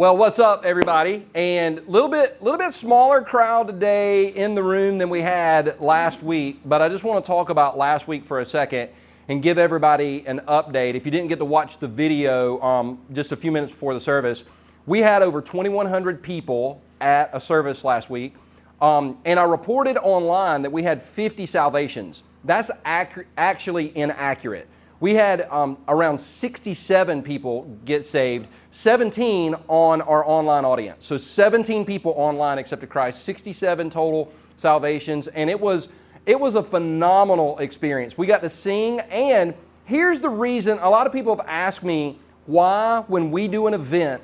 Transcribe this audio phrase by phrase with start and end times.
[0.00, 1.26] Well, what's up, everybody?
[1.34, 5.78] And a little bit, little bit smaller crowd today in the room than we had
[5.78, 6.62] last week.
[6.64, 8.88] But I just want to talk about last week for a second
[9.28, 10.94] and give everybody an update.
[10.94, 14.00] If you didn't get to watch the video um, just a few minutes before the
[14.00, 14.44] service,
[14.86, 18.36] we had over 2,100 people at a service last week.
[18.80, 22.22] Um, and I reported online that we had 50 salvations.
[22.44, 24.66] That's ac- actually inaccurate.
[25.00, 31.06] We had um, around 67 people get saved, 17 on our online audience.
[31.06, 35.88] So 17 people online accepted Christ, 67 total salvations, and it was
[36.26, 38.18] it was a phenomenal experience.
[38.18, 39.54] We got to sing, and
[39.86, 43.74] here's the reason a lot of people have asked me why, when we do an
[43.74, 44.20] event,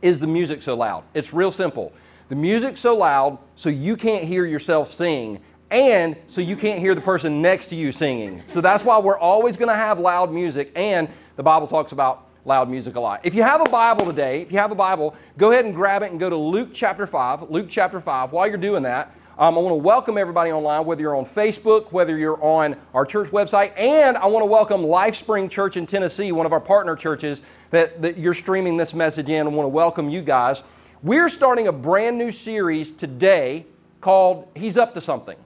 [0.00, 1.04] is the music so loud?
[1.14, 1.92] It's real simple.
[2.28, 5.40] The music's so loud so you can't hear yourself sing
[5.72, 8.42] and so you can't hear the person next to you singing.
[8.46, 12.28] So that's why we're always going to have loud music, and the Bible talks about
[12.44, 13.20] loud music a lot.
[13.24, 16.02] If you have a Bible today, if you have a Bible, go ahead and grab
[16.02, 17.50] it and go to Luke chapter 5.
[17.50, 18.32] Luke chapter 5.
[18.32, 21.90] While you're doing that, um, I want to welcome everybody online, whether you're on Facebook,
[21.90, 26.32] whether you're on our church website, and I want to welcome LifeSpring Church in Tennessee,
[26.32, 29.46] one of our partner churches that, that you're streaming this message in.
[29.46, 30.62] I want to welcome you guys.
[31.02, 33.64] We're starting a brand new series today
[34.02, 35.36] called He's Up to Something.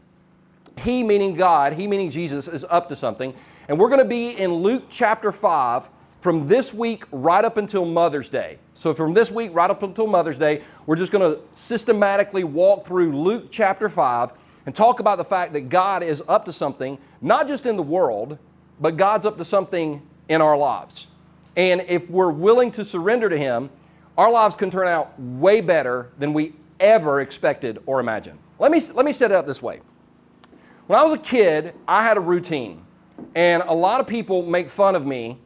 [0.78, 3.34] He, meaning God, He, meaning Jesus, is up to something.
[3.69, 5.88] And we're going to be in Luke chapter 5
[6.20, 8.58] from this week right up until Mother's Day.
[8.74, 12.84] So, from this week right up until Mother's Day, we're just going to systematically walk
[12.84, 14.32] through Luke chapter 5
[14.66, 17.82] and talk about the fact that God is up to something, not just in the
[17.82, 18.38] world,
[18.80, 21.06] but God's up to something in our lives.
[21.56, 23.70] And if we're willing to surrender to Him,
[24.19, 28.38] our lives can turn out way better than we ever expected or imagined.
[28.58, 29.80] Let me, let me set it up this way.
[30.86, 32.84] When I was a kid, I had a routine.
[33.34, 35.38] And a lot of people make fun of me,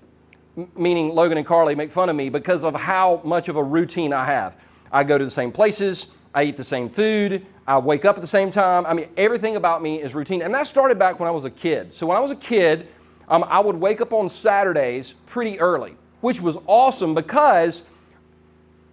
[0.77, 4.13] meaning Logan and Carly make fun of me because of how much of a routine
[4.13, 4.57] I have.
[4.93, 8.21] I go to the same places, I eat the same food, I wake up at
[8.21, 8.85] the same time.
[8.85, 10.43] I mean, everything about me is routine.
[10.43, 11.95] And that started back when I was a kid.
[11.95, 12.89] So when I was a kid,
[13.29, 17.85] um, I would wake up on Saturdays pretty early, which was awesome because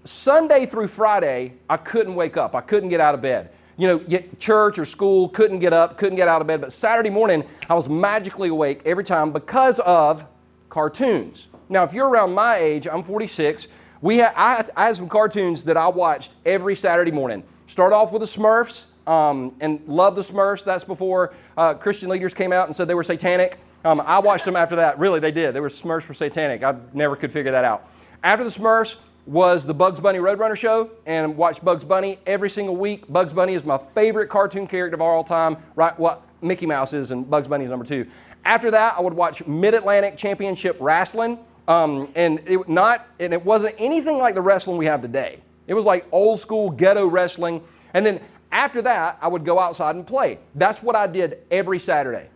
[0.05, 2.55] Sunday through Friday, I couldn't wake up.
[2.55, 6.15] I couldn't get out of bed you know, church or school, couldn't get up, couldn't
[6.15, 6.61] get out of bed.
[6.61, 10.25] But Saturday morning, I was magically awake every time because of
[10.69, 11.47] cartoons.
[11.69, 13.67] Now, if you're around my age, I'm 46.
[14.01, 17.43] We ha- I, I had some cartoons that I watched every Saturday morning.
[17.67, 20.63] Start off with the Smurfs, um, and love the Smurfs.
[20.63, 23.59] That's before uh, Christian leaders came out and said they were satanic.
[23.85, 24.97] Um, I watched them after that.
[24.97, 25.53] Really, they did.
[25.53, 26.63] They were Smurfs for satanic.
[26.63, 27.89] I never could figure that out.
[28.23, 28.95] After the Smurfs,
[29.27, 33.11] was the Bugs Bunny Roadrunner show and watched Bugs Bunny every single week.
[33.11, 35.57] Bugs Bunny is my favorite cartoon character of all time.
[35.75, 38.07] Right, what Mickey Mouse is, and Bugs Bunny is number two.
[38.45, 41.37] After that, I would watch Mid Atlantic Championship Wrestling,
[41.67, 45.39] um, and it not and it wasn't anything like the wrestling we have today.
[45.67, 47.61] It was like old school ghetto wrestling.
[47.93, 48.21] And then
[48.53, 50.39] after that, I would go outside and play.
[50.55, 52.29] That's what I did every Saturday.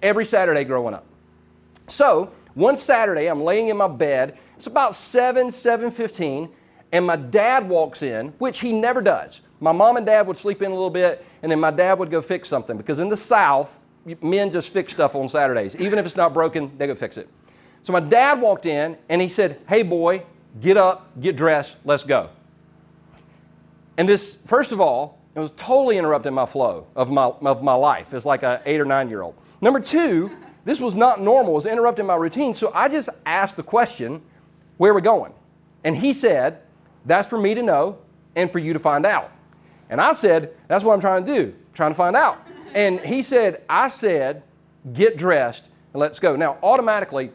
[0.00, 1.04] Every Saturday growing up.
[1.88, 6.50] So one Saturday, I'm laying in my bed it's about 7, 7.15,
[6.92, 9.40] and my dad walks in, which he never does.
[9.60, 12.10] My mom and dad would sleep in a little bit, and then my dad would
[12.10, 13.82] go fix something because in the South,
[14.20, 15.74] men just fix stuff on Saturdays.
[15.76, 17.28] Even if it's not broken, they go fix it.
[17.82, 20.22] So my dad walked in and he said, Hey boy,
[20.60, 22.30] get up, get dressed, let's go.
[23.96, 27.74] And this, first of all, it was totally interrupting my flow of my, of my
[27.74, 29.34] life as like an eight or nine year old.
[29.60, 30.30] Number two,
[30.64, 32.54] this was not normal, it was interrupting my routine.
[32.54, 34.22] So I just asked the question,
[34.76, 35.32] where are we going?
[35.84, 36.60] And he said,
[37.04, 37.98] That's for me to know
[38.36, 39.32] and for you to find out.
[39.90, 42.46] And I said, That's what I'm trying to do, trying to find out.
[42.74, 44.42] And he said, I said,
[44.92, 46.36] Get dressed and let's go.
[46.36, 47.30] Now, automatically,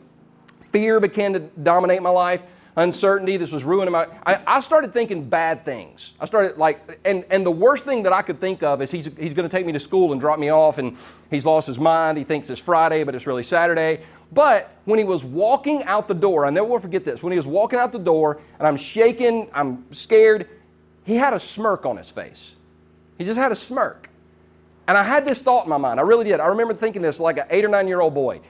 [0.71, 2.43] fear began to dominate my life
[2.75, 3.37] uncertainty.
[3.37, 4.07] This was ruining my.
[4.25, 6.13] I, I, started thinking bad things.
[6.19, 9.05] I started like, and and the worst thing that I could think of is he's
[9.17, 10.95] he's going to take me to school and drop me off, and
[11.29, 12.17] he's lost his mind.
[12.17, 14.01] He thinks it's Friday, but it's really Saturday.
[14.31, 17.23] But when he was walking out the door, I never will forget this.
[17.23, 20.47] When he was walking out the door, and I'm shaking, I'm scared.
[21.03, 22.53] He had a smirk on his face.
[23.17, 24.09] He just had a smirk.
[24.87, 25.99] And I had this thought in my mind.
[25.99, 26.39] I really did.
[26.39, 28.41] I remember thinking this like an eight or nine year old boy.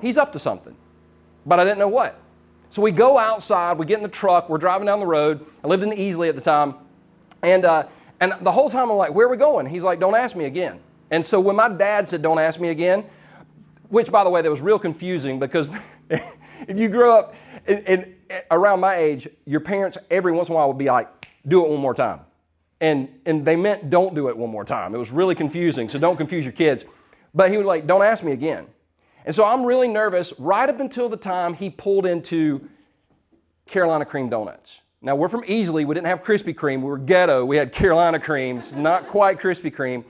[0.00, 0.76] He's up to something,
[1.44, 2.20] but I didn't know what.
[2.70, 5.44] So we go outside, we get in the truck, we're driving down the road.
[5.64, 6.74] I lived in Easley at the time.
[7.42, 7.84] And, uh,
[8.20, 9.66] and the whole time I'm like, where are we going?
[9.66, 10.80] He's like, don't ask me again.
[11.10, 13.04] And so when my dad said, don't ask me again,
[13.88, 15.68] which by the way, that was real confusing because
[16.10, 17.34] if you grew up
[17.66, 18.14] in, in,
[18.50, 21.70] around my age, your parents every once in a while would be like, do it
[21.70, 22.20] one more time.
[22.80, 24.94] And, and they meant don't do it one more time.
[24.94, 26.84] It was really confusing, so don't confuse your kids.
[27.34, 28.66] But he was like, don't ask me again.
[29.28, 32.66] And so I'm really nervous right up until the time he pulled into
[33.66, 34.80] Carolina Cream Donuts.
[35.02, 35.84] Now, we're from Easley.
[35.84, 36.78] We didn't have Krispy Kreme.
[36.78, 37.44] We were ghetto.
[37.44, 40.02] We had Carolina creams, not quite Krispy Kreme.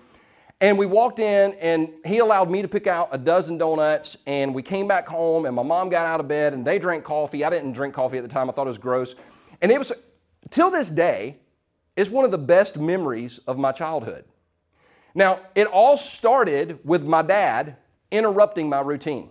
[0.61, 4.17] And we walked in, and he allowed me to pick out a dozen donuts.
[4.29, 7.03] And we came back home, and my mom got out of bed, and they drank
[7.03, 7.45] coffee.
[7.45, 9.17] I didn't drink coffee at the time, I thought it was gross.
[9.61, 9.93] And it was,
[10.49, 11.39] till this day,
[11.97, 14.27] it's one of the best memories of my childhood.
[15.13, 17.79] Now, it all started with my dad
[18.11, 19.31] interrupting my routine.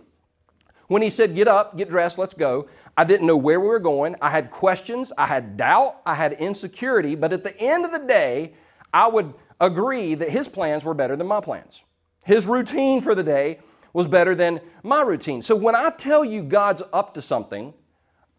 [0.88, 3.78] When he said, Get up, get dressed, let's go, I didn't know where we were
[3.78, 4.16] going.
[4.20, 8.00] I had questions, I had doubt, I had insecurity, but at the end of the
[8.00, 8.54] day,
[8.92, 11.84] I would agree that his plans were better than my plans.
[12.24, 13.60] His routine for the day
[13.92, 15.42] was better than my routine.
[15.42, 17.74] So when I tell you God's up to something,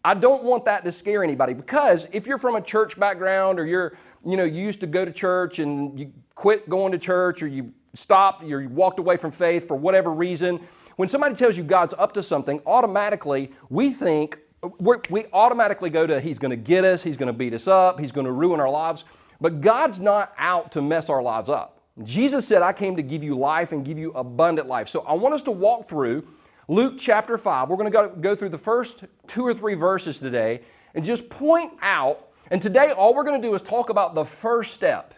[0.04, 3.66] I don't want that to scare anybody because if you're from a church background or
[3.66, 7.42] you're, you know, you used to go to church and you quit going to church
[7.42, 10.60] or you stopped, you walked away from faith for whatever reason,
[10.96, 14.38] when somebody tells you God's up to something, automatically we think,
[14.78, 17.98] we automatically go to He's going to get us, He's going to beat us up,
[17.98, 19.04] He's going to ruin our lives.
[19.40, 21.80] But God's not out to mess our lives up.
[22.02, 24.88] Jesus said, I came to give you life and give you abundant life.
[24.88, 26.26] So I want us to walk through
[26.68, 27.68] Luke chapter 5.
[27.68, 30.60] We're going to go, go through the first two or three verses today
[30.94, 32.28] and just point out.
[32.50, 35.14] And today, all we're going to do is talk about the first step.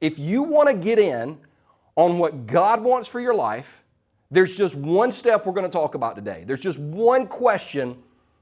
[0.00, 1.38] If you want to get in
[1.96, 3.82] on what God wants for your life,
[4.30, 6.44] there's just one step we're going to talk about today.
[6.46, 7.96] There's just one question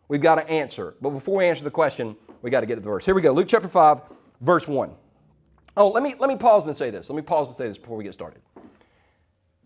[0.09, 0.95] we've got to answer.
[1.01, 3.05] But before we answer the question, we got to get to the verse.
[3.05, 3.33] Here we go.
[3.33, 4.01] Luke chapter 5,
[4.41, 4.91] verse 1.
[5.77, 7.09] Oh, let me, let me pause and say this.
[7.09, 8.41] Let me pause and say this before we get started.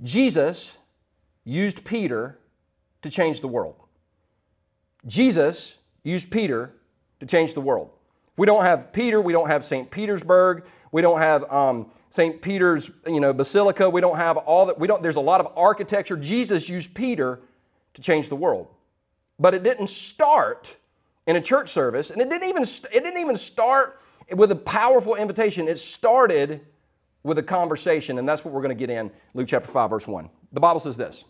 [0.02, 0.76] Jesus
[1.44, 2.38] used Peter
[3.02, 3.76] to change the world.
[5.06, 6.74] Jesus used Peter
[7.20, 7.90] to change the world.
[8.38, 9.90] We don't have Peter, we don't have St.
[9.90, 12.40] Petersburg, we don't have um, St.
[12.40, 15.52] Peter's, you know, Basilica, we don't have all that, we don't, there's a lot of
[15.56, 16.16] architecture.
[16.16, 17.40] Jesus used Peter
[17.94, 18.68] to change the world.
[19.40, 20.76] But it didn't start
[21.26, 24.00] in a church service, and it didn't even, it didn't even start
[24.36, 25.66] with a powerful invitation.
[25.66, 26.60] It started
[27.24, 30.06] with a conversation, and that's what we're going to get in Luke chapter 5, verse
[30.06, 30.30] 1.
[30.52, 31.24] The Bible says this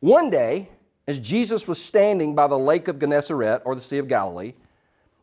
[0.00, 0.70] One day,
[1.06, 4.54] as Jesus was standing by the lake of Gennesaret, or the Sea of Galilee,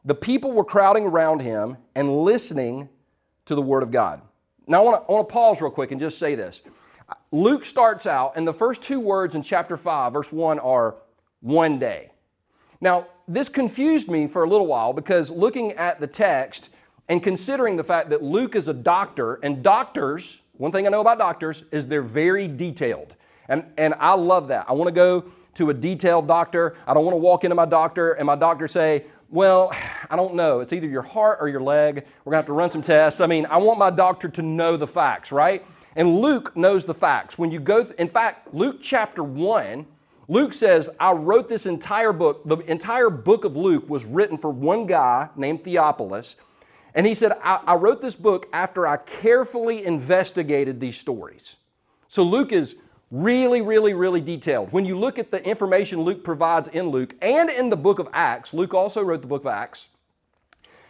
[0.05, 2.89] the people were crowding around him and listening
[3.45, 4.21] to the Word of God.
[4.67, 6.61] Now, I want to, pause real quick and just say this.
[7.31, 10.95] Luke starts out, and the first two words in chapter 5, verse 1 are
[11.41, 12.11] one day.
[12.79, 16.69] Now, this confused me for a little while because looking at the text
[17.09, 21.01] and considering the fact that Luke is a doctor, and doctors, one thing I know
[21.01, 23.15] about doctors is they're very detailed.
[23.49, 24.65] And, and I love that.
[24.69, 25.25] I want to go
[25.55, 26.75] to a detailed doctor.
[26.87, 29.73] I don't want to walk into my doctor and my doctor say, well,
[30.09, 30.59] I don't know.
[30.59, 32.05] It's either your heart or your leg.
[32.25, 33.21] We're going to have to run some tests.
[33.21, 35.65] I mean, I want my doctor to know the facts, right?
[35.95, 37.37] And Luke knows the facts.
[37.37, 39.85] When you go, th- in fact, Luke chapter 1,
[40.27, 42.41] Luke says, I wrote this entire book.
[42.45, 46.35] The entire book of Luke was written for one guy named Theophilus.
[46.93, 51.55] And he said, I, I wrote this book after I carefully investigated these stories.
[52.09, 52.75] So Luke is
[53.11, 54.71] really, really, really detailed.
[54.71, 58.07] When you look at the information Luke provides in Luke and in the book of
[58.13, 59.87] Acts, Luke also wrote the book of Acts.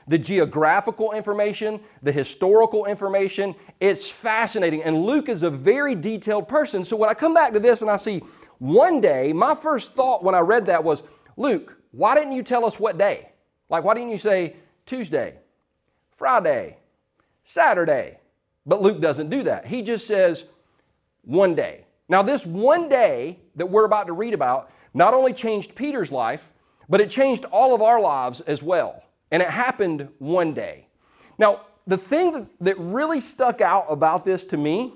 [0.08, 4.84] The geographical information, the historical information, it's fascinating.
[4.84, 6.86] And Luke is a very detailed person.
[6.86, 8.22] So when I come back to this and I see
[8.58, 11.04] one day, my first thought when I read that was,
[11.38, 13.30] Luke, why didn't you tell us what day?
[13.70, 15.36] Like, why didn't you say Tuesday,
[16.12, 16.78] Friday,
[17.44, 18.20] Saturday?
[18.66, 19.66] But Luke doesn't do that.
[19.66, 20.46] He just says
[21.24, 21.86] one day.
[22.12, 26.44] Now, this one day that we're about to read about not only changed Peter's life,
[26.90, 29.02] but it changed all of our lives as well.
[29.32, 30.88] And it happened one day.
[31.38, 34.94] Now, the thing that, that really stuck out about this to me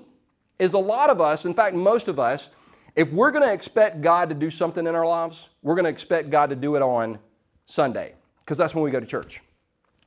[0.58, 2.50] is a lot of us, in fact, most of us,
[2.94, 5.90] if we're going to expect God to do something in our lives, we're going to
[5.90, 7.18] expect God to do it on
[7.64, 8.12] Sunday
[8.44, 9.40] because that's when we go to church.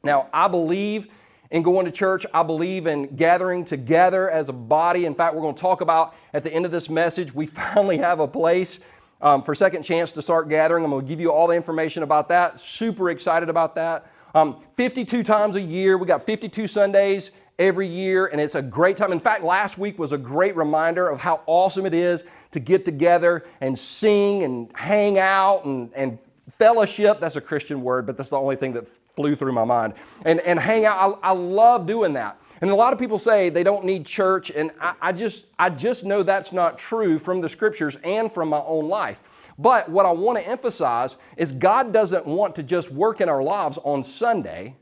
[0.04, 1.08] Now, I believe
[1.52, 2.26] in going to church.
[2.34, 5.06] I believe in gathering together as a body.
[5.06, 7.98] In fact, we're going to talk about at the end of this message, we finally
[7.98, 8.80] have a place
[9.22, 10.84] um, for Second Chance to start gathering.
[10.84, 12.60] I'm going to give you all the information about that.
[12.60, 14.12] Super excited about that.
[14.36, 18.96] Um, 52 times a year, we got 52 Sundays every year, and it's a great
[18.96, 19.12] time.
[19.12, 22.86] In fact, last week was a great reminder of how awesome it is to get
[22.86, 26.20] together and sing and hang out and, and
[26.54, 27.20] fellowship.
[27.20, 28.88] That's a Christian word, but that's the only thing that
[29.20, 29.96] flew through my mind.
[30.24, 31.20] And, and hang out.
[31.22, 32.40] I, I love doing that.
[32.62, 35.70] And a lot of people say they don't need church, and I, I, just, I
[35.70, 39.20] just know that's not true from the scriptures and from my own life.
[39.58, 43.44] But what I want to emphasize is God doesn't want to just work in our
[43.44, 44.78] lives on Sunday.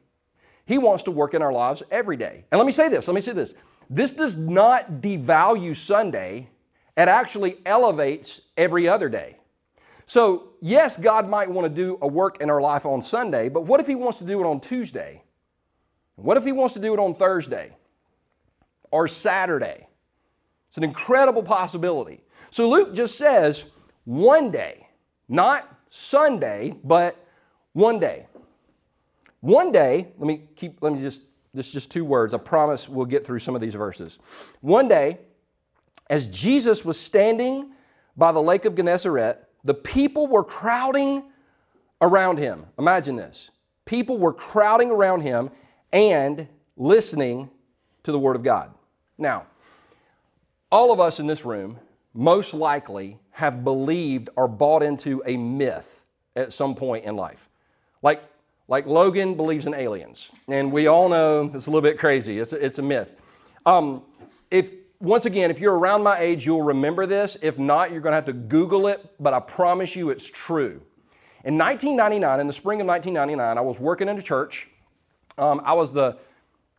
[0.68, 2.44] He wants to work in our lives every day.
[2.52, 3.56] And let me say this let me say this.
[3.90, 6.48] This does not devalue Sunday,
[6.96, 9.38] it actually elevates every other day.
[10.06, 13.62] So, yes, God might want to do a work in our life on Sunday, but
[13.62, 15.24] what if He wants to do it on Tuesday?
[16.16, 17.76] What if He wants to do it on Thursday
[18.92, 19.88] or Saturday?
[20.70, 22.22] It's an incredible possibility.
[22.50, 23.66] So, Luke just says
[24.06, 24.88] one day,
[25.28, 27.26] not Sunday, but
[27.74, 28.28] one day.
[29.42, 31.22] One day, let me keep, let me just,
[31.54, 32.34] this is just two words.
[32.34, 34.20] I promise we'll get through some of these verses.
[34.62, 35.20] One day,
[36.10, 37.72] as Jesus was standing
[38.16, 41.24] by the lake of Gennesaret, the people were crowding
[42.02, 42.66] around him.
[42.80, 43.50] Imagine this.
[43.84, 45.52] People were crowding around him
[45.92, 46.48] and
[46.78, 47.50] listening
[48.04, 48.74] to the Word of God.
[49.18, 49.46] Now,
[50.72, 51.78] all of us in this room
[52.14, 56.02] most likely have believed or bought into a myth
[56.38, 57.50] at some point in life.
[58.02, 58.24] Like,
[58.70, 62.40] like Logan believes in aliens, and we all know it's a little bit crazy.
[62.40, 63.12] It's a, it's a myth.
[63.66, 64.04] Um,
[64.50, 67.38] if once again, if you're around my age, you'll remember this.
[67.42, 70.82] If not, you're going to have to Google it, but I promise you it's true.
[71.44, 74.68] In 1999, in the spring of 1999, I was working in a church.
[75.38, 76.18] Um, I was the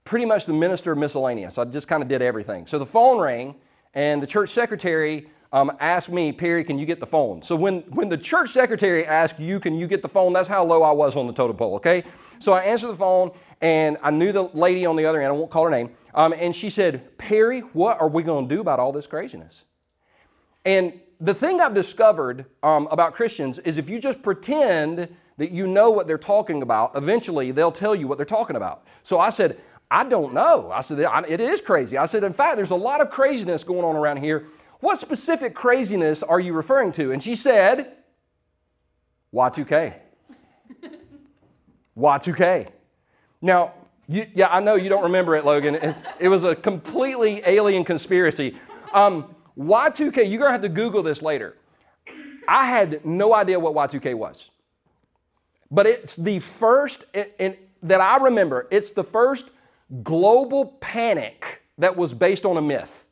[0.04, 1.58] pretty much the minister of miscellaneous.
[1.58, 2.66] I just kind of did everything.
[2.66, 3.54] So the phone rang,
[3.94, 7.40] and the church secretary um, asked me, Perry, can you get the phone?
[7.40, 10.64] So when, when the church secretary asked you, can you get the phone, that's how
[10.64, 12.04] low I was on the totem pole, okay?
[12.38, 15.32] So I answered the phone, and I knew the lady on the other end, I
[15.32, 18.60] won't call her name, um, and she said, Perry, what are we going to do
[18.60, 19.64] about all this craziness?
[20.64, 25.66] And the thing I've discovered um, about Christians is if you just pretend that you
[25.66, 28.84] know what they're talking about, eventually they'll tell you what they're talking about.
[29.02, 29.60] So I said,
[29.90, 30.70] I don't know.
[30.70, 30.98] I said,
[31.28, 31.96] it is crazy.
[31.96, 34.46] I said, in fact, there's a lot of craziness going on around here.
[34.80, 37.12] What specific craziness are you referring to?
[37.12, 37.96] And she said,
[39.32, 39.94] Y2K.
[41.96, 42.68] Y2K.
[43.40, 43.75] Now,
[44.09, 45.75] you, yeah, I know you don't remember it, Logan.
[45.76, 48.57] It, it was a completely alien conspiracy.
[48.92, 51.57] Um, Y2K, you're going to have to Google this later.
[52.47, 54.50] I had no idea what Y2K was.
[55.71, 57.04] But it's the first,
[57.38, 59.50] and that I remember, it's the first
[60.02, 63.04] global panic that was based on a myth.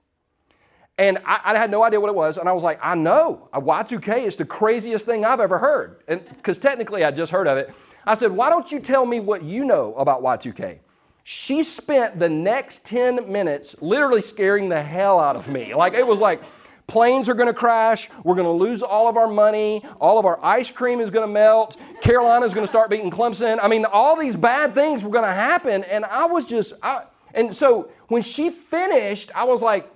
[0.99, 2.39] And I, I, had no idea what it was.
[2.39, 3.51] And I was like, I know.
[3.53, 6.01] Y2K is the craziest thing I've ever heard.
[6.07, 7.75] Because technically I just heard of it.
[8.07, 10.79] I said, Why don't you tell me what you know about Y2K?
[11.25, 15.75] She spent the next 10 minutes literally scaring the hell out of me.
[15.75, 16.41] Like, it was like,
[16.87, 18.09] planes are going to crash.
[18.23, 19.85] We're going to lose all of our money.
[20.01, 21.79] All of our ice cream is going to melt.
[22.01, 23.59] Carolina's going to start beating Clemson.
[23.61, 25.83] I mean, all these bad things were going to happen.
[25.85, 27.03] And I was just, I,
[27.35, 29.91] and so when she finished, I was like,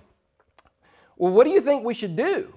[1.16, 2.52] well, what do you think we should do?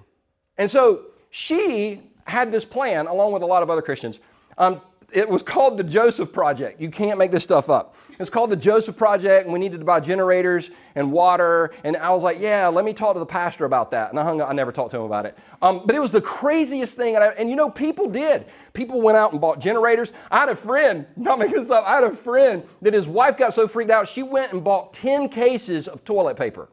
[0.58, 4.18] And so she had this plan, along with a lot of other Christians,
[4.58, 4.80] um,
[5.14, 6.80] it was called the Joseph Project.
[6.80, 7.94] You can't make this stuff up.
[8.18, 11.72] It's called the Joseph Project, and we needed to buy generators and water.
[11.84, 14.10] And I was like, yeah, let me talk to the pastor about that.
[14.10, 15.38] And I hung up, I never talked to him about it.
[15.62, 17.14] Um, but it was the craziest thing.
[17.14, 18.46] And, I, and, you know, people did.
[18.72, 20.12] People went out and bought generators.
[20.30, 23.36] I had a friend, not making this up, I had a friend that his wife
[23.36, 26.68] got so freaked out, she went and bought 10 cases of toilet paper.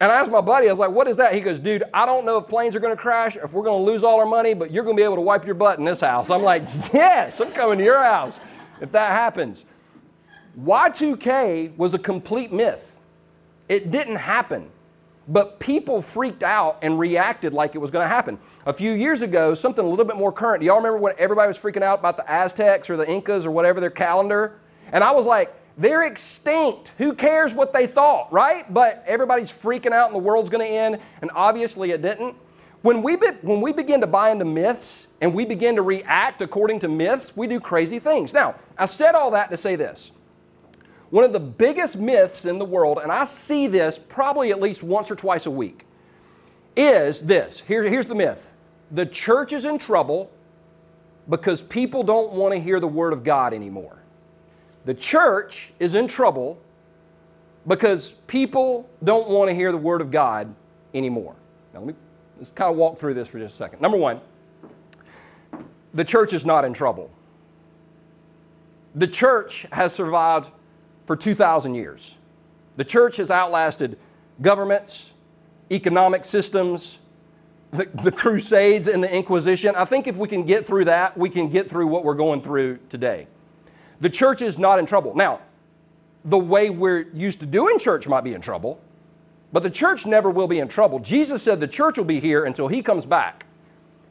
[0.00, 1.34] And I asked my buddy, I was like, what is that?
[1.34, 3.84] He goes, dude, I don't know if planes are going to crash, if we're going
[3.84, 5.78] to lose all our money, but you're going to be able to wipe your butt
[5.78, 6.30] in this house.
[6.30, 8.40] I'm like, yes, I'm coming to your house
[8.80, 9.66] if that happens.
[10.58, 12.96] Y2K was a complete myth.
[13.68, 14.70] It didn't happen.
[15.28, 18.38] But people freaked out and reacted like it was going to happen.
[18.66, 20.60] A few years ago, something a little bit more current.
[20.60, 23.50] Do y'all remember when everybody was freaking out about the Aztecs or the Incas or
[23.50, 24.58] whatever their calendar?
[24.92, 26.92] And I was like, they're extinct.
[26.98, 28.72] Who cares what they thought, right?
[28.72, 32.36] But everybody's freaking out and the world's going to end, and obviously it didn't.
[32.82, 36.42] When we, be, when we begin to buy into myths and we begin to react
[36.42, 38.34] according to myths, we do crazy things.
[38.34, 40.12] Now, I said all that to say this.
[41.08, 44.82] One of the biggest myths in the world, and I see this probably at least
[44.82, 45.86] once or twice a week,
[46.76, 47.60] is this.
[47.60, 48.46] Here, here's the myth
[48.90, 50.30] the church is in trouble
[51.28, 53.99] because people don't want to hear the Word of God anymore.
[54.84, 56.58] The church is in trouble
[57.66, 60.54] because people don't want to hear the Word of God
[60.94, 61.34] anymore.
[61.72, 61.94] Now, let me
[62.38, 63.80] let's kind of walk through this for just a second.
[63.80, 64.20] Number one,
[65.92, 67.10] the church is not in trouble.
[68.94, 70.50] The church has survived
[71.06, 72.16] for 2,000 years.
[72.76, 73.98] The church has outlasted
[74.40, 75.10] governments,
[75.70, 76.98] economic systems,
[77.72, 79.76] the, the, Crusades, and the Inquisition.
[79.76, 82.40] I think if we can get through that, we can get through what we're going
[82.40, 83.28] through today.
[84.00, 85.14] The church is not in trouble.
[85.14, 85.40] Now,
[86.24, 88.80] the way we're used to doing church might be in trouble,
[89.52, 90.98] but the church never will be in trouble.
[90.98, 93.46] Jesus said the church will be here until he comes back.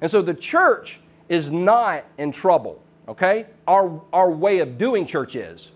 [0.02, 3.46] And so the church is not in trouble, okay?
[3.68, 5.72] Our, our way of doing church is.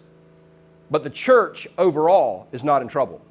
[0.89, 3.21] But the church overall is not in trouble.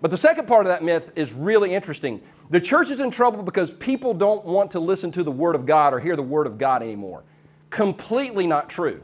[0.00, 2.20] But the second part of that myth is really interesting.
[2.50, 5.66] The church is in trouble because people don't want to listen to the Word of
[5.66, 7.22] God or hear the Word of God anymore.
[7.70, 9.00] Completely not true.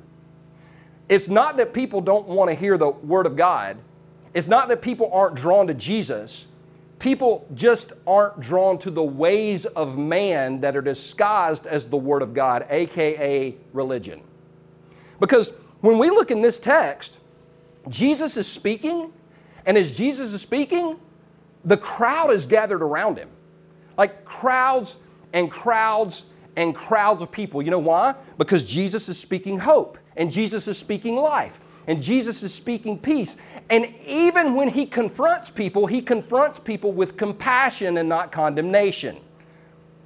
[1.08, 3.76] It's not that people don't want to hear the Word of God,
[4.34, 6.46] it's not that people aren't drawn to Jesus.
[6.98, 12.22] People just aren't drawn to the ways of man that are disguised as the Word
[12.22, 14.20] of God, aka religion.
[15.18, 17.18] Because when we look in this text,
[17.88, 19.12] Jesus is speaking,
[19.66, 20.96] and as Jesus is speaking,
[21.64, 23.28] the crowd is gathered around him.
[23.98, 24.96] Like crowds
[25.32, 26.24] and crowds
[26.56, 27.62] and crowds of people.
[27.62, 28.14] You know why?
[28.38, 33.36] Because Jesus is speaking hope, and Jesus is speaking life, and Jesus is speaking peace.
[33.70, 39.18] And even when he confronts people, he confronts people with compassion and not condemnation.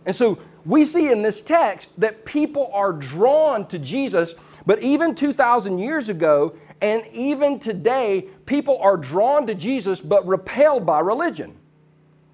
[0.07, 4.35] And so we see in this text that people are drawn to Jesus,
[4.65, 10.85] but even 2,000 years ago, and even today, people are drawn to Jesus but repelled
[10.85, 11.57] by religion.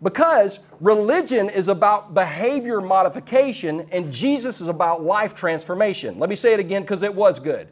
[0.03, 6.19] Because religion is about behavior modification and Jesus is about life transformation.
[6.19, 7.69] Let me say it again because it was good.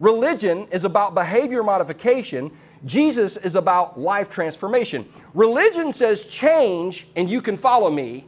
[0.00, 2.50] Religion is about behavior modification.
[2.86, 5.06] Jesus is about life transformation.
[5.34, 8.26] Religion says change and you can follow me.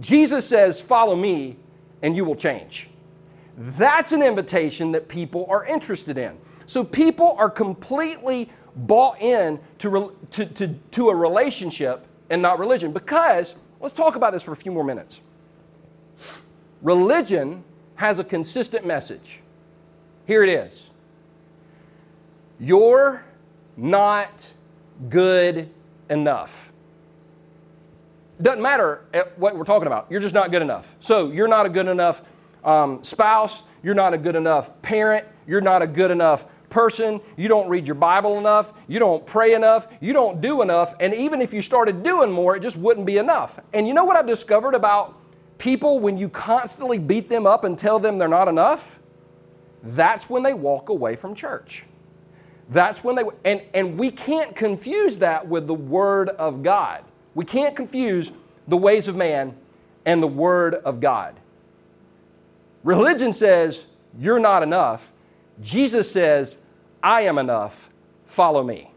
[0.00, 1.56] Jesus says follow me
[2.02, 2.90] and you will change.
[3.56, 6.36] That's an invitation that people are interested in.
[6.66, 12.92] So people are completely bought in to, to, to, to a relationship and not religion.
[12.92, 15.20] Because, let's talk about this for a few more minutes.
[16.82, 17.64] Religion
[17.96, 19.40] has a consistent message.
[20.26, 20.90] Here it is
[22.60, 23.24] You're
[23.76, 24.50] not
[25.08, 25.70] good
[26.10, 26.70] enough.
[28.40, 29.02] Doesn't matter
[29.36, 30.94] what we're talking about, you're just not good enough.
[31.00, 32.22] So, you're not a good enough
[32.64, 37.48] um, spouse, you're not a good enough parent, you're not a good enough person, you
[37.48, 41.40] don't read your Bible enough, you don't pray enough, you don't do enough, and even
[41.40, 43.58] if you started doing more, it just wouldn't be enough.
[43.72, 45.16] And you know what I've discovered about
[45.58, 48.98] people when you constantly beat them up and tell them they're not enough?
[49.82, 51.84] That's when they walk away from church.
[52.70, 57.04] That's when they, and, and we can't confuse that with the Word of God.
[57.34, 58.30] We can't confuse
[58.66, 59.56] the ways of man
[60.04, 61.34] and the Word of God.
[62.84, 63.86] Religion says,
[64.18, 65.10] you're not enough.
[65.60, 66.56] Jesus says,
[67.02, 67.90] I am enough,
[68.26, 68.90] follow me.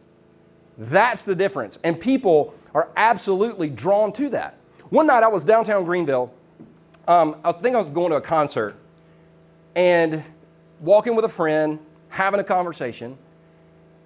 [0.78, 1.80] That's the difference.
[1.84, 4.58] And people are absolutely drawn to that.
[4.89, 6.34] One night I was downtown Greenville.
[7.08, 8.76] Um, I think I was going to a concert
[9.76, 10.24] and
[10.80, 13.17] walking with a friend, having a conversation,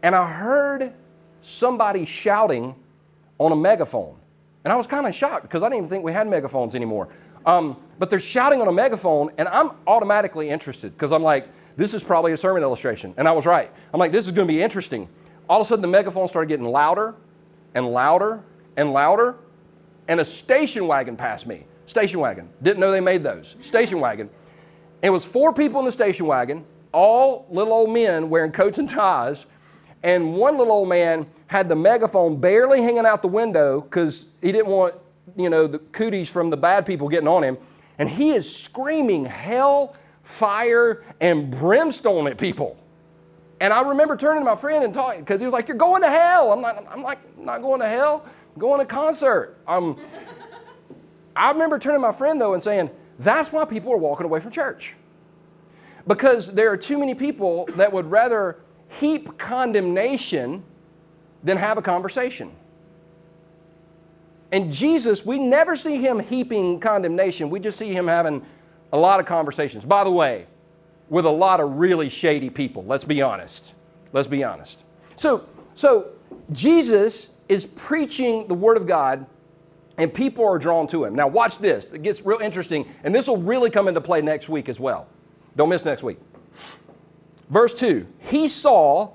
[0.04, 0.94] and I heard
[1.42, 2.76] somebody shouting
[3.40, 4.16] on a megaphone.
[4.64, 7.10] And I was kind of shocked because I didn't even think we had megaphones anymore.
[7.46, 11.94] Um, but they're shouting on a megaphone, and I'm automatically interested because I'm like, this
[11.94, 13.14] is probably a sermon illustration.
[13.18, 13.72] And I was right.
[13.94, 15.10] I'm like, this is going to be interesting.
[15.50, 17.16] All of a sudden, the megaphone started getting louder
[17.74, 18.44] and louder
[18.78, 19.36] and louder,
[20.08, 21.66] and a station wagon passed me.
[21.88, 22.50] Station wagon.
[22.62, 23.56] Didn't know they made those.
[23.62, 24.30] Station wagon.
[25.02, 28.90] it was four people in the station wagon, all little old men wearing coats and
[28.90, 29.46] ties,
[30.04, 34.52] and one little old man had the megaphone barely hanging out the window because he
[34.52, 34.96] didn't want,
[35.36, 37.58] you know, the cooties from the bad people getting on him.
[37.98, 42.76] And he is screaming hell fire and brimstone at people.
[43.62, 46.02] And I remember turning to my friend and talking because he was like, "You're going
[46.02, 48.26] to hell." I'm like, "I'm like not going to hell.
[48.54, 49.98] I'm going to concert." Um,
[51.36, 54.42] I remember turning to my friend though and saying, "That's why people are walking away
[54.42, 54.96] from church."
[56.06, 58.58] Because there are too many people that would rather
[58.90, 60.64] heap condemnation
[61.44, 62.52] than have a conversation.
[64.52, 67.50] And Jesus, we never see him heaping condemnation.
[67.50, 68.46] We just see him having
[68.96, 69.84] a lot of conversations.
[69.84, 70.48] By the way,
[71.10, 73.74] with a lot of really shady people, let's be honest.
[74.14, 74.84] Let's be honest.
[75.18, 76.14] So, so
[76.54, 79.26] Jesus is preaching the Word of God,
[79.98, 81.14] and people are drawn to him.
[81.14, 81.92] Now, watch this.
[81.92, 85.08] It gets real interesting, and this will really come into play next week as well.
[85.58, 86.18] Don't miss next week.
[87.50, 89.12] Verse 2 He saw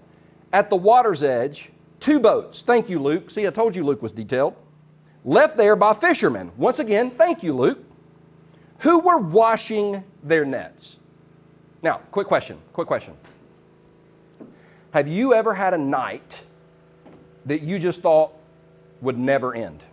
[0.53, 2.63] at the water's edge two boats.
[2.63, 3.31] Thank you, Luke.
[3.31, 4.55] See, I told you Luke was detailed.
[5.25, 6.53] Left there by fishermen.
[6.57, 7.90] Once again, thank you, Luke
[8.81, 10.97] who were washing their nets.
[11.83, 13.15] Now, quick question, quick question.
[14.93, 16.43] Have you ever had a night
[17.47, 18.33] that you just thought
[19.01, 19.85] would never end?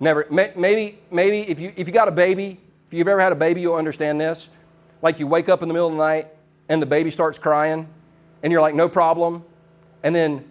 [0.00, 0.26] Never.
[0.30, 3.60] Maybe, maybe if you, if you got a baby, if you've ever had a baby,
[3.60, 4.48] you'll understand this.
[5.02, 6.28] Like you wake up in the middle of the night
[6.68, 7.88] and the baby starts crying,
[8.42, 9.44] and you're like, no problem.
[10.02, 10.44] And then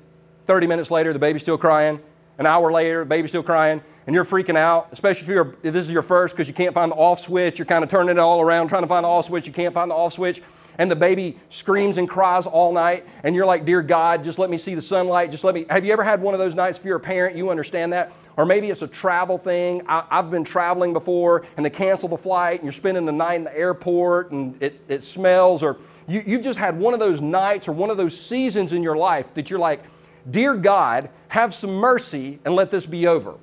[0.46, 2.00] 30 minutes later, the baby's still crying.
[2.38, 5.74] An hour later, the baby's still crying and you're freaking out, especially if, you're, if
[5.74, 7.58] this is your first because you can't find the off switch.
[7.58, 9.48] You're kind of turning it all around, trying to find the off switch.
[9.48, 10.42] You can't find the off switch.
[10.78, 14.50] and the baby screams and cries all night, and you're like, Dear God, just let
[14.50, 15.32] me see the sunlight.
[15.32, 15.66] Just let me.
[15.70, 16.78] Have you ever had one of those nights?
[16.78, 18.12] If you're a parent, you understand that.
[18.38, 19.82] Or maybe it's a travel thing.
[19.88, 23.36] I, have been traveling before, and they cancel the flight, and you're spending the night
[23.36, 25.64] in the airport, and it, it smells.
[25.64, 28.84] Or you, you've just had one of those nights or one of those seasons in
[28.84, 29.84] your life that you're like,
[30.30, 33.36] Dear God, have some mercy and let this be over.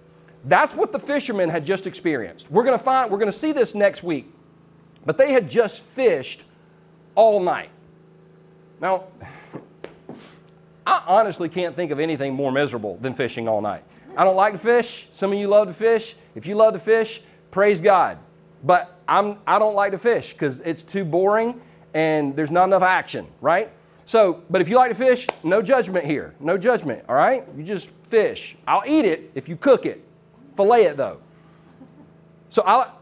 [0.45, 2.51] That's what the fishermen had just experienced.
[2.51, 4.33] We're going to find we're going to see this next week.
[5.05, 6.45] But they had just fished
[7.15, 7.71] all night.
[8.81, 9.05] Now,
[10.87, 13.85] I honestly can't think of anything more miserable than fishing all night.
[14.17, 15.09] I don't like to fish.
[15.13, 16.17] Some of you love to fish.
[16.35, 18.19] If you love to fish, praise God.
[18.65, 21.61] But I'm, I don't like to fish because it's too boring
[21.95, 23.71] and there's not enough action, right?
[24.05, 26.35] So, but if you like to fish, no judgment here.
[26.41, 27.47] No judgment, all right?
[27.57, 28.57] You just fish.
[28.67, 30.05] I'll eat it if you cook it.
[30.57, 31.21] Fillet it though.
[32.51, 32.99] So I'll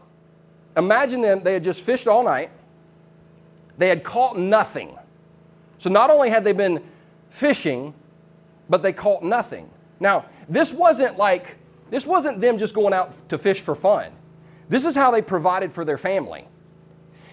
[0.77, 2.51] imagine them, they had just fished all night.
[3.77, 4.97] They had caught nothing.
[5.77, 6.83] So not only had they been
[7.29, 7.93] fishing,
[8.69, 9.69] but they caught nothing.
[9.99, 11.57] Now, this wasn't like,
[11.89, 14.11] this wasn't them just going out to fish for fun.
[14.69, 16.47] This is how they provided for their family.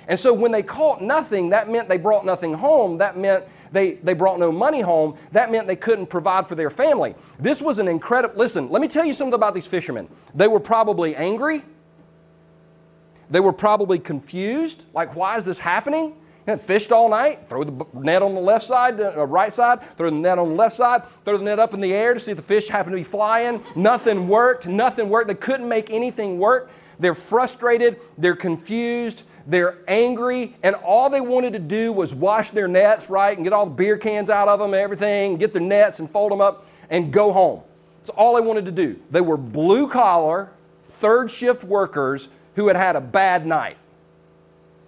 [0.08, 2.98] And so when they caught nothing, that meant they brought nothing home.
[2.98, 5.16] That meant they, they brought no money home.
[5.32, 7.14] That meant they couldn't provide for their family.
[7.38, 10.08] This was an incredible, listen, let me tell you something about these fishermen.
[10.34, 11.62] They were probably angry.
[13.30, 14.84] They were probably confused.
[14.94, 16.14] Like, why is this happening?
[16.56, 20.16] fished all night, throw the net on the left side, uh, right side, throw the
[20.16, 22.38] net on the left side, throw the net up in the air to see if
[22.38, 23.62] the fish happened to be flying.
[23.76, 24.66] Nothing worked.
[24.66, 25.28] Nothing worked.
[25.28, 26.70] They couldn't make anything work.
[26.98, 28.00] They're frustrated.
[28.16, 33.36] They're confused they're angry, and all they wanted to do was wash their nets, right,
[33.36, 36.10] and get all the beer cans out of them and everything, get their nets and
[36.10, 37.62] fold them up and go home.
[38.00, 39.00] That's all they wanted to do.
[39.10, 40.50] They were blue collar,
[41.00, 43.78] third shift workers who had had a bad night.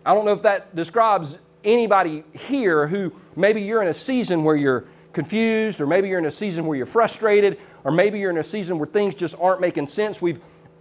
[0.04, 4.56] I don't know if that describes anybody here who maybe you're in a season where
[4.56, 8.38] you're confused, or maybe you're in a season where you're frustrated, or maybe you're in
[8.38, 10.20] a season where things just aren't making sense.
[10.20, 10.40] We've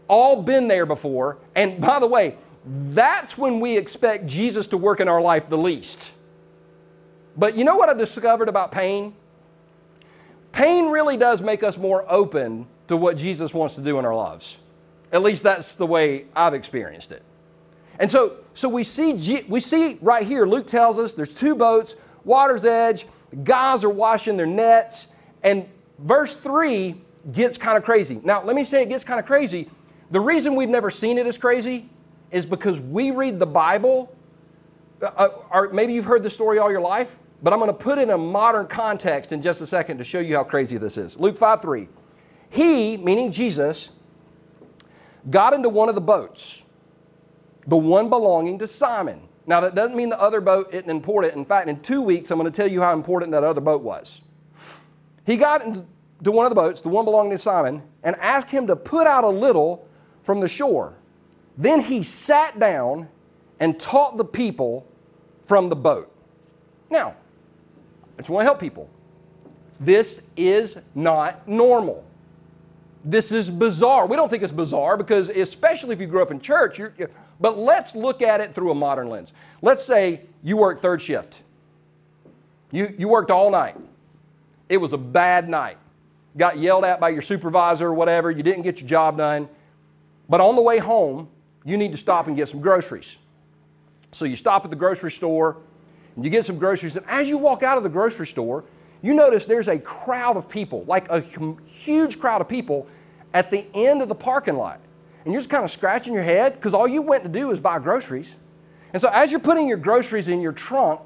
[0.10, 1.38] all been there before.
[1.56, 5.58] And by the way, that's when we expect Jesus to work in our life the
[5.58, 6.12] least.
[7.38, 9.16] But you know what I discovered about pain?
[10.52, 14.16] Pain really does make us more open to what Jesus wants to do in our
[14.16, 14.58] lives.
[15.12, 17.24] At least that's the way I've experienced it.
[18.00, 20.46] And so, so we see we see right here.
[20.46, 23.06] Luke tells us there's two boats, water's edge.
[23.44, 25.08] Guys are washing their nets,
[25.44, 25.68] and
[26.00, 28.20] verse three gets kind of crazy.
[28.24, 29.70] Now, let me say it gets kind of crazy.
[30.12, 31.90] The reason we've never seen it as crazy
[32.32, 34.16] is because we read the Bible,
[35.02, 37.78] uh, uh, or maybe you've heard the story all your life, but I'm going to
[37.78, 40.78] put it in a modern context in just a second to show you how crazy
[40.78, 41.20] this is.
[41.20, 41.88] Luke 5 3.
[42.50, 43.90] He, meaning Jesus,
[45.30, 46.64] got into one of the boats,
[47.68, 49.22] the one belonging to Simon.
[49.46, 51.34] Now, that doesn't mean the other boat isn't important.
[51.34, 53.82] In fact, in two weeks, I'm going to tell you how important that other boat
[53.82, 54.22] was.
[55.26, 58.68] He got into one of the boats, the one belonging to Simon, and asked him
[58.68, 59.88] to put out a little
[60.22, 60.99] from the shore.
[61.60, 63.10] Then he sat down
[63.60, 64.88] and taught the people
[65.44, 66.10] from the boat.
[66.90, 67.16] Now,
[68.18, 68.90] I just want to help people.
[69.78, 72.06] This is not normal.
[73.04, 74.08] This is bizarre.
[74.08, 77.12] We don't think it's bizarre because, especially if you grew up in church, you're, you're,
[77.42, 79.34] but let's look at it through a modern lens.
[79.62, 81.42] Let's say you work third shift.
[82.72, 83.76] You, you worked all night.
[84.70, 85.78] It was a bad night.
[86.38, 88.32] Got yelled at by your supervisor or whatever.
[88.32, 89.50] You didn't get your job done.
[90.30, 91.28] But on the way home,
[91.66, 93.18] you need to stop and get some groceries.
[94.12, 95.58] So you stop at the grocery store
[96.16, 96.96] and you get some groceries.
[96.96, 98.64] And as you walk out of the grocery store,
[99.02, 102.88] you notice there's a crowd of people, like a huge crowd of people
[103.34, 104.80] at the end of the parking lot.
[105.24, 107.60] And you're just kind of scratching your head because all you went to do is
[107.60, 108.36] buy groceries.
[108.94, 111.02] And so as you're putting your groceries in your trunk,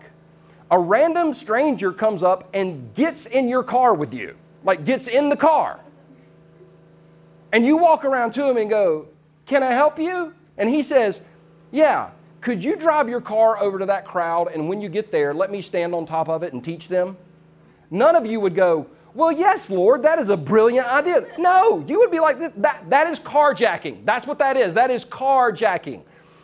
[0.72, 5.30] a random stranger comes up and gets in your car with you, like gets in
[5.30, 5.80] the car.
[7.52, 9.08] And you walk around to him and go,
[9.46, 10.34] Can I help you?
[10.58, 11.22] And he says,
[11.72, 12.10] Yeah,
[12.42, 15.52] could you drive your car over to that crowd and when you get there, let
[15.52, 17.18] me stand on top of it and teach them?
[17.90, 21.28] None of you would go, Well, yes, Lord, that is a brilliant idea.
[21.38, 24.06] No, you would be like, That, that is carjacking.
[24.06, 24.74] That's what that is.
[24.74, 26.02] That is carjacking.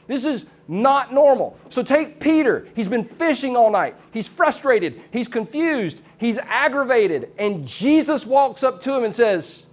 [0.07, 1.55] This is not normal.
[1.69, 2.67] So take Peter.
[2.75, 3.95] He's been fishing all night.
[4.11, 5.01] He's frustrated.
[5.11, 6.01] He's confused.
[6.17, 7.31] He's aggravated.
[7.37, 9.65] And Jesus walks up to him and says,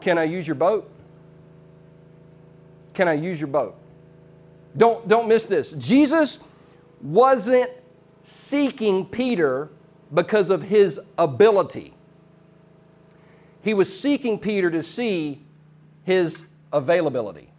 [0.00, 0.88] Can I use your boat?
[2.94, 3.76] Can I use your boat?
[4.76, 5.72] Don't, don't miss this.
[5.72, 6.38] Jesus
[7.00, 7.70] wasn't
[8.22, 9.70] seeking Peter
[10.14, 11.94] because of his ability.
[13.62, 15.42] He was seeking Peter to see
[16.04, 17.50] his availability.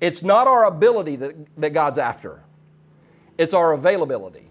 [0.00, 2.42] It's not our ability that, that God's after,
[3.38, 4.48] it's our availability.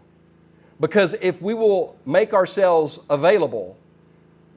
[0.80, 3.78] Because if we will make ourselves available,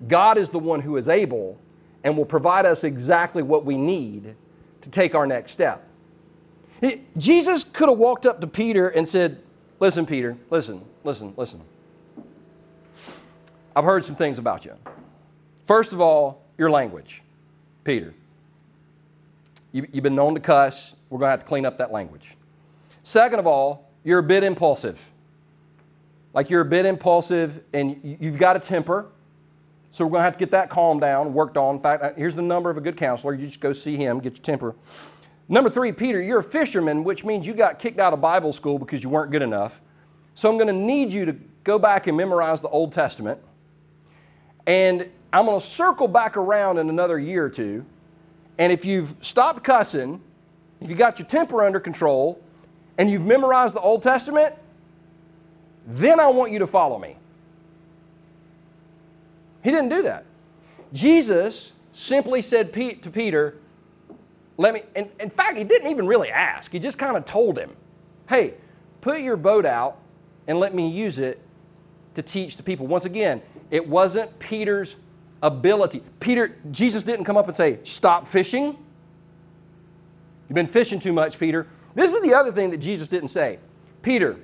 [0.09, 1.59] God is the one who is able
[2.03, 4.35] and will provide us exactly what we need
[4.85, 5.87] to take our next step.
[7.17, 9.41] Jesus could have walked up to Peter and said,
[9.81, 11.61] Listen, Peter, listen, listen, listen.
[13.75, 14.75] I've heard some things about you.
[15.65, 17.23] First of all, your language,
[17.83, 18.15] Peter.
[19.73, 20.95] You, have been known to cuss.
[21.11, 22.37] We're going to have to clean up that language.
[23.03, 25.01] Second of all, you're a bit impulsive.
[26.33, 29.07] Like you're a bit impulsive and you've got a temper.
[29.95, 31.77] So we're going to have to get that calmed down, worked on.
[31.77, 33.33] In fact, uh, here's the number of a good counselor.
[33.33, 34.75] You just go see him, get your temper.
[35.49, 38.77] Number three, Peter, you're a fisherman, which means you got kicked out of Bible school
[38.77, 39.81] because you weren't good enough.
[40.35, 43.39] So I'm going to need you to go back and memorize the Old Testament.
[44.67, 47.87] And I'm going to circle back around in another year or two.
[48.59, 50.21] And if you've stopped cussing,
[50.81, 52.43] if you got your temper under control,
[52.99, 54.57] and you've memorized the Old Testament,
[55.87, 57.17] then I want you to follow me.
[59.65, 60.27] He didn't do that.
[60.93, 63.57] Jesus simply said to Peter,
[64.57, 66.71] let me, in, in fact, he didn't even really ask.
[66.71, 67.73] He just kind of told him,
[68.29, 68.55] hey,
[69.01, 69.99] put your boat out
[70.47, 71.41] and let me use it
[72.15, 72.87] to teach the people.
[72.87, 74.97] Once again, it wasn't Peter's
[75.43, 76.03] ability.
[76.21, 78.77] Peter, Jesus didn't come up and say, stop fishing.
[80.49, 81.67] You've been fishing too much, Peter.
[81.95, 83.59] This is the other thing that Jesus didn't say.
[84.03, 84.37] Peter,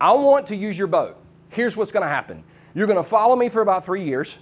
[0.00, 1.16] I want to use your boat.
[1.48, 2.44] Here's what's going to happen.
[2.78, 4.38] You're going to follow me for about three years.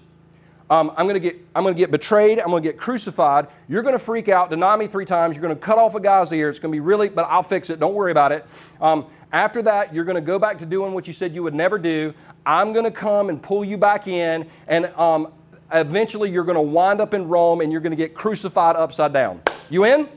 [0.69, 2.39] Um, I'm going to get I'm going to get betrayed.
[2.39, 3.47] I'm going to get crucified.
[3.67, 5.35] You're going to freak out, deny me three times.
[5.37, 6.51] You're going to cut off a guy's ear.
[6.51, 7.81] It's going to be really, but I'll fix it.
[7.81, 8.45] Don't worry about it.
[8.79, 11.55] Um, after that, you're going to go back to doing what you said you would
[11.55, 12.13] never do.
[12.45, 15.33] I'm going to come and pull you back in, and um,
[15.73, 19.15] eventually you're going to wind up in Rome, and you're going to get crucified upside
[19.15, 19.41] down.
[19.71, 20.11] You in?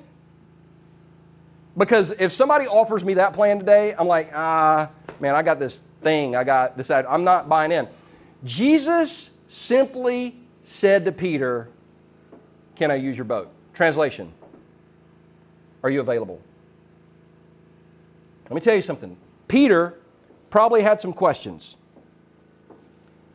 [1.78, 4.90] Because if somebody offers me that plan today, I'm like, ah,
[5.22, 6.36] man, I got this thing.
[6.36, 6.92] I got this.
[6.92, 7.88] I'm not buying in.
[8.44, 11.70] Jesus simply said to Peter,
[12.76, 13.52] Can I use your boat?
[13.74, 14.32] Translation
[15.84, 16.42] Are you available?
[18.46, 19.16] Let me tell you something.
[19.48, 19.96] Peter
[20.50, 21.76] probably had some questions.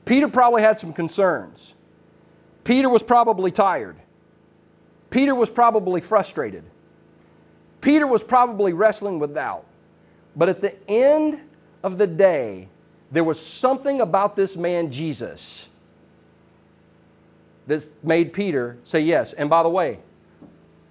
[0.04, 1.74] Peter probably had some concerns.
[2.64, 3.96] Peter was probably tired.
[5.10, 6.64] Peter was probably frustrated.
[7.80, 9.64] Peter was probably wrestling with doubt.
[10.34, 11.40] But at the end
[11.82, 12.68] of the day,
[13.14, 15.68] there was something about this man, Jesus,
[17.68, 19.32] that made Peter say yes.
[19.32, 20.00] And by the way,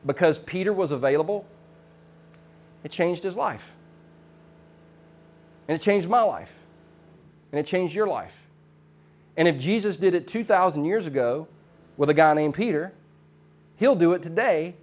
[0.06, 1.46] because Peter was available,
[2.86, 3.70] it changed his life.
[5.68, 6.52] And it changed my life.
[7.52, 8.34] And it changed your life.
[9.36, 11.46] And if Jesus did it 2,000 years ago
[11.98, 12.94] with a guy named Peter,
[13.76, 14.76] he'll do it today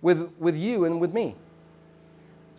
[0.00, 1.36] with, with you and with me.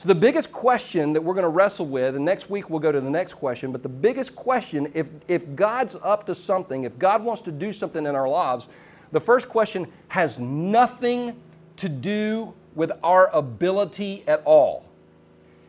[0.05, 2.91] So, the biggest question that we're going to wrestle with, and next week we'll go
[2.91, 6.99] to the next question, but the biggest question if, if God's up to something, if
[6.99, 8.67] God wants to do something in our lives,
[9.11, 11.35] the first question has nothing
[11.77, 14.85] to do with our ability at all.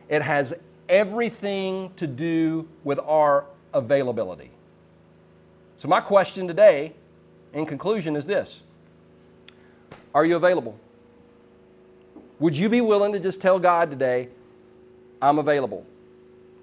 [0.07, 0.53] It has
[0.87, 4.51] everything to do with our availability.
[5.79, 6.93] So, my question today,
[7.53, 8.61] in conclusion, is this
[10.13, 10.79] Are you available?
[12.39, 14.29] Would you be willing to just tell God today,
[15.21, 15.85] I'm available?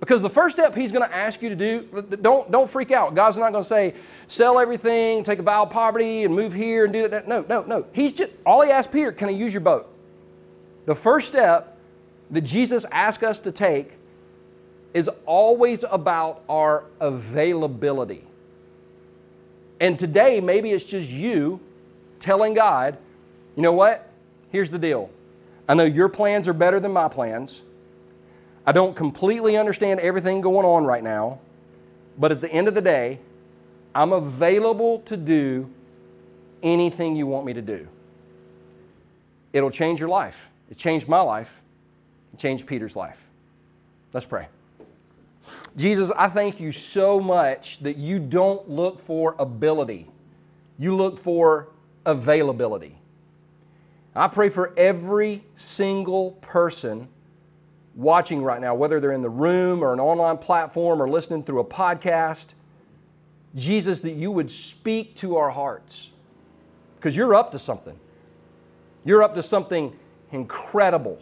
[0.00, 3.14] Because the first step He's going to ask you to do, don't, don't freak out.
[3.14, 3.94] God's not going to say,
[4.28, 7.26] sell everything, take a vow of poverty, and move here and do that.
[7.26, 7.86] No, no, no.
[7.92, 9.90] He's just, all He asked Peter, can I use your boat?
[10.86, 11.78] The first step
[12.30, 13.92] that Jesus asked us to take
[14.92, 18.24] is always about our availability.
[19.80, 21.60] And today, maybe it's just you
[22.20, 22.96] telling God,
[23.56, 24.08] you know what?
[24.50, 25.10] Here's the deal.
[25.68, 27.62] I know your plans are better than my plans.
[28.66, 31.38] I don't completely understand everything going on right now,
[32.18, 33.18] but at the end of the day,
[33.94, 35.70] I'm available to do
[36.62, 37.86] anything you want me to do.
[39.52, 40.36] It'll change your life.
[40.70, 41.50] It changed my life.
[42.32, 43.18] It changed Peter's life.
[44.12, 44.48] Let's pray.
[45.76, 50.08] Jesus, I thank you so much that you don't look for ability,
[50.78, 51.68] you look for
[52.06, 52.96] availability.
[54.14, 57.08] I pray for every single person
[57.96, 61.60] watching right now, whether they're in the room or an online platform or listening through
[61.60, 62.48] a podcast.
[63.54, 66.10] Jesus, that you would speak to our hearts
[66.96, 67.98] because you're up to something.
[69.04, 69.94] You're up to something
[70.32, 71.18] incredible.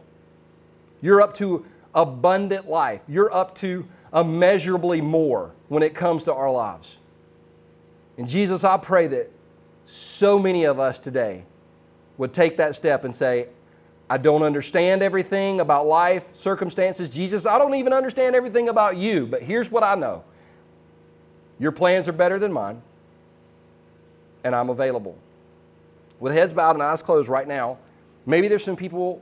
[1.03, 3.01] You're up to abundant life.
[3.09, 6.97] You're up to immeasurably more when it comes to our lives.
[8.17, 9.31] And Jesus, I pray that
[9.87, 11.45] so many of us today
[12.23, 13.49] would take that step and say,
[14.09, 17.11] I don't understand everything about life, circumstances.
[17.11, 20.23] Jesus, I don't even understand everything about you, but here's what I know
[21.59, 22.81] your plans are better than mine,
[24.45, 25.19] and I'm available.
[26.21, 27.79] With heads bowed and eyes closed right now,
[28.25, 29.21] maybe there's some people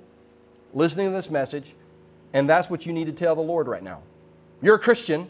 [0.75, 1.75] listening to this message,
[2.35, 4.03] and that's what you need to tell the Lord right now.
[4.61, 5.27] You're a Christian,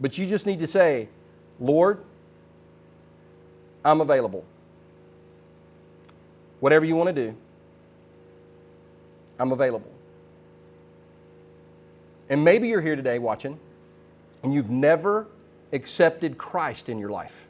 [0.00, 1.08] but you just need to say,
[1.60, 2.02] Lord,
[3.84, 4.44] I'm available.
[6.60, 7.36] Whatever you want to do,
[9.38, 9.90] I'm available.
[12.28, 13.58] And maybe you're here today watching,
[14.42, 15.26] and you've never
[15.72, 17.46] accepted Christ in your life.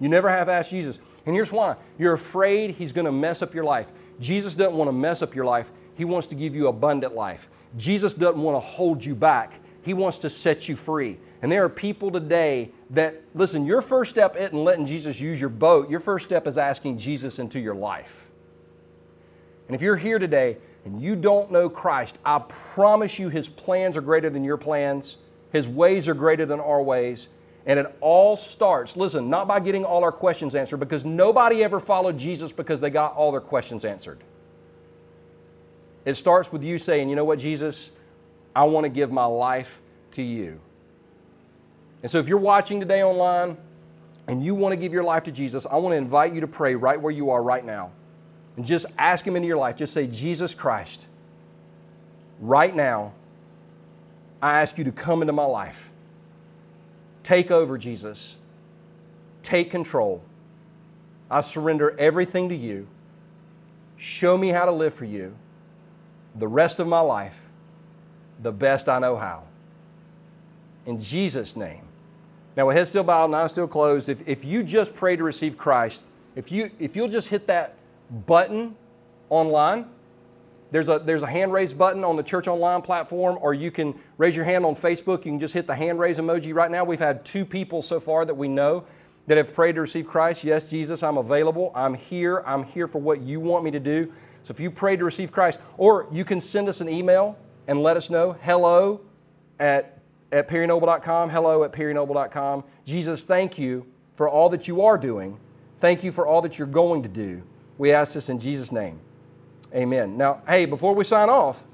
[0.00, 0.98] You never have asked Jesus.
[1.26, 3.86] And here's why you're afraid He's going to mess up your life.
[4.20, 7.48] Jesus doesn't want to mess up your life, He wants to give you abundant life.
[7.76, 11.18] Jesus doesn't want to hold you back, He wants to set you free.
[11.44, 15.50] And there are people today that, listen, your first step isn't letting Jesus use your
[15.50, 15.90] boat.
[15.90, 18.24] Your first step is asking Jesus into your life.
[19.68, 23.94] And if you're here today and you don't know Christ, I promise you his plans
[23.94, 25.18] are greater than your plans,
[25.52, 27.28] his ways are greater than our ways.
[27.66, 31.78] And it all starts, listen, not by getting all our questions answered, because nobody ever
[31.78, 34.24] followed Jesus because they got all their questions answered.
[36.06, 37.90] It starts with you saying, you know what, Jesus,
[38.56, 39.78] I want to give my life
[40.12, 40.58] to you.
[42.04, 43.56] And so if you're watching today online
[44.28, 46.46] and you want to give your life to Jesus, I want to invite you to
[46.46, 47.92] pray right where you are right now.
[48.58, 49.76] And just ask Him into your life.
[49.76, 51.06] Just say, Jesus Christ,
[52.40, 53.14] right now,
[54.42, 55.88] I ask you to come into my life.
[57.22, 58.36] Take over, Jesus.
[59.42, 60.22] Take control.
[61.30, 62.86] I surrender everything to you.
[63.96, 65.34] Show me how to live for you
[66.34, 67.36] the rest of my life
[68.42, 69.44] the best I know how.
[70.84, 71.80] In Jesus' name.
[72.56, 75.24] Now, with head still bowed and eyes still closed, if, if you just pray to
[75.24, 76.02] receive Christ,
[76.36, 77.76] if, you, if you'll just hit that
[78.26, 78.76] button
[79.28, 79.86] online,
[80.70, 83.94] there's a, there's a hand raise button on the Church Online platform, or you can
[84.18, 85.24] raise your hand on Facebook.
[85.24, 86.84] You can just hit the hand raise emoji right now.
[86.84, 88.84] We've had two people so far that we know
[89.26, 90.44] that have prayed to receive Christ.
[90.44, 91.72] Yes, Jesus, I'm available.
[91.74, 92.42] I'm here.
[92.46, 94.12] I'm here for what you want me to do.
[94.42, 97.82] So if you pray to receive Christ, or you can send us an email and
[97.82, 99.00] let us know hello
[99.58, 99.93] at
[100.34, 101.30] at perrynoble.com.
[101.30, 102.64] Hello at perrynoble.com.
[102.84, 105.38] Jesus, thank you for all that you are doing.
[105.78, 107.40] Thank you for all that you're going to do.
[107.78, 108.98] We ask this in Jesus' name.
[109.72, 110.16] Amen.
[110.16, 111.64] Now, hey, before we sign off,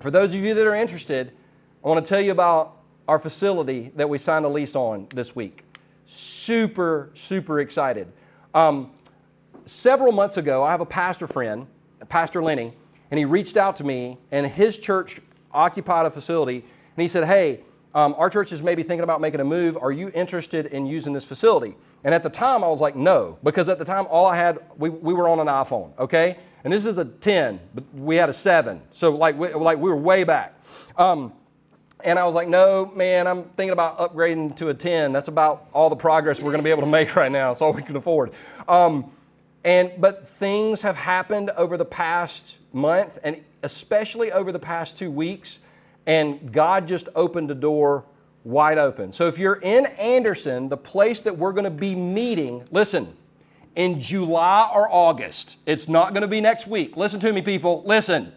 [0.00, 1.32] for those of you that are interested,
[1.82, 2.76] I want to tell you about
[3.08, 5.64] our facility that we signed a lease on this week.
[6.04, 8.12] Super, super excited.
[8.54, 8.92] Um,
[9.64, 11.66] several months ago, I have a pastor friend,
[12.10, 12.74] Pastor Lenny,
[13.10, 15.18] and he reached out to me, and his church
[15.50, 17.62] occupied a facility, and he said, Hey,
[17.96, 19.78] um, our church is maybe thinking about making a move.
[19.78, 21.74] Are you interested in using this facility?
[22.04, 24.58] And at the time, I was like, no, because at the time, all I had,
[24.76, 26.36] we, we were on an iPhone, okay?
[26.62, 28.82] And this is a 10, but we had a 7.
[28.92, 30.60] So, like, we, like we were way back.
[30.98, 31.32] Um,
[32.04, 35.12] and I was like, no, man, I'm thinking about upgrading to a 10.
[35.12, 37.50] That's about all the progress we're going to be able to make right now.
[37.50, 38.32] It's all we can afford.
[38.68, 39.10] Um,
[39.64, 45.10] and, but things have happened over the past month, and especially over the past two
[45.10, 45.60] weeks
[46.06, 48.04] and God just opened the door
[48.44, 49.12] wide open.
[49.12, 53.12] So if you're in Anderson, the place that we're going to be meeting, listen,
[53.74, 56.96] in July or August, it's not going to be next week.
[56.96, 57.82] Listen to me, people.
[57.84, 58.32] Listen.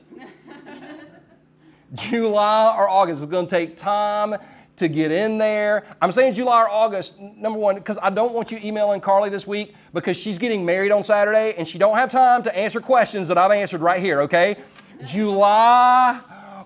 [1.93, 4.35] July or August is going to take time
[4.77, 5.85] to get in there.
[6.01, 9.45] I'm saying July or August, number one, because I don't want you emailing Carly this
[9.45, 13.27] week because she's getting married on Saturday and she don't have time to answer questions
[13.27, 14.57] that I've answered right here, okay?
[15.05, 16.19] July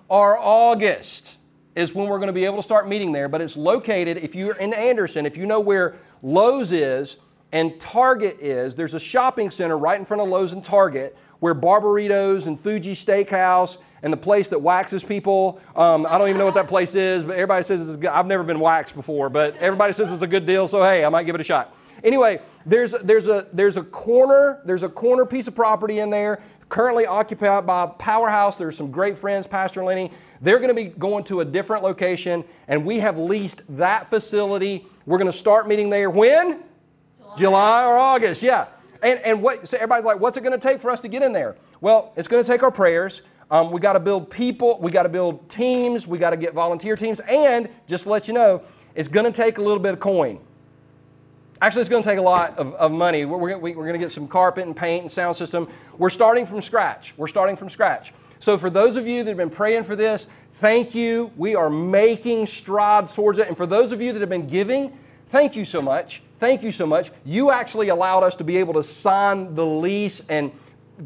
[0.08, 1.36] or August
[1.74, 3.28] is when we're going to be able to start meeting there.
[3.28, 7.16] But it's located, if you're in Anderson, if you know where Lowe's is
[7.52, 11.54] and Target is, there's a shopping center right in front of Lowe's and Target where
[11.54, 15.60] Barberitos and Fuji Steakhouse and the place that waxes people.
[15.74, 18.10] Um, I don't even know what that place is, but everybody says it's good.
[18.10, 21.08] I've never been waxed before, but everybody says it's a good deal, so hey, I
[21.08, 21.76] might give it a shot.
[22.02, 26.42] Anyway, there's, there's, a, there's a corner, there's a corner piece of property in there
[26.68, 28.56] currently occupied by Powerhouse.
[28.56, 30.10] There's some great friends, Pastor Lenny.
[30.40, 34.86] They're going to be going to a different location, and we have leased that facility.
[35.06, 36.62] We're going to start meeting there when?
[37.18, 38.66] July, July or August, yeah.
[39.02, 41.22] And, and what, so everybody's like, what's it going to take for us to get
[41.22, 41.56] in there?
[41.80, 43.22] Well, it's going to take our prayers.
[43.50, 46.54] Um, we got to build people, we got to build teams, we got to get
[46.54, 48.62] volunteer teams, and just to let you know,
[48.94, 50.40] it's going to take a little bit of coin.
[51.64, 53.24] Actually, it's going to take a lot of, of money.
[53.24, 55.66] We're, we're, we're going to get some carpet and paint and sound system.
[55.96, 57.14] We're starting from scratch.
[57.16, 58.12] We're starting from scratch.
[58.38, 60.26] So, for those of you that have been praying for this,
[60.60, 61.32] thank you.
[61.38, 63.48] We are making strides towards it.
[63.48, 64.92] And for those of you that have been giving,
[65.30, 66.20] thank you so much.
[66.38, 67.10] Thank you so much.
[67.24, 70.52] You actually allowed us to be able to sign the lease and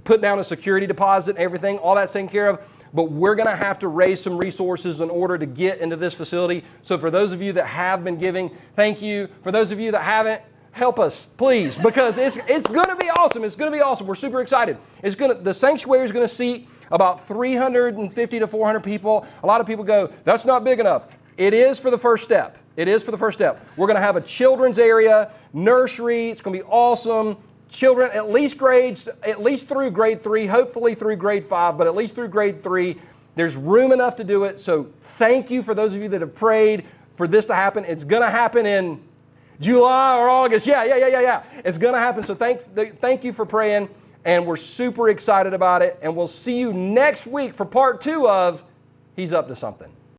[0.02, 1.78] put down a security deposit and everything.
[1.78, 2.58] All that's taken care of.
[2.92, 6.14] But we're going to have to raise some resources in order to get into this
[6.14, 6.64] facility.
[6.82, 9.28] So for those of you that have been giving, thank you.
[9.42, 13.10] For those of you that haven't, help us, please, because it's, it's going to be
[13.10, 13.44] awesome.
[13.44, 14.06] It's going to be awesome.
[14.06, 14.78] We're super excited.
[15.02, 19.26] It's going to, the sanctuary is going to seat about 350 to 400 people.
[19.42, 21.08] A lot of people go, that's not big enough.
[21.36, 22.58] It is for the first step.
[22.76, 23.66] It is for the first step.
[23.76, 26.30] We're going to have a children's area, nursery.
[26.30, 27.36] It's going to be awesome
[27.68, 31.94] children at least grades, at least through grade three, hopefully through grade five, but at
[31.94, 32.98] least through grade three.
[33.34, 34.58] There's room enough to do it.
[34.58, 37.84] So thank you for those of you that have prayed for this to happen.
[37.84, 39.02] It's going to happen in
[39.60, 40.66] July or August.
[40.66, 41.42] Yeah, yeah, yeah, yeah, yeah.
[41.64, 42.22] It's going to happen.
[42.22, 42.62] So thank,
[42.98, 43.88] thank you for praying.
[44.24, 45.98] And we're super excited about it.
[46.02, 48.62] And we'll see you next week for part two of
[49.16, 49.90] He's Up to Something.